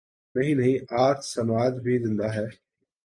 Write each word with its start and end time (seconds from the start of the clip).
یہی 0.35 0.53
نہیں، 0.53 0.77
آج 0.99 1.17
سماج 1.23 1.73
بھی 1.83 1.97
زندہ 1.99 2.27
ہے۔ 2.35 2.47